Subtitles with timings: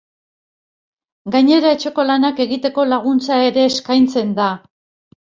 [1.33, 4.49] Gainera, etxeko lanak egiteko laguntza ere eskaintzen da.